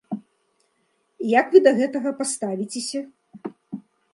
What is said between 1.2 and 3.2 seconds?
І як вы да гэтага паставіцеся?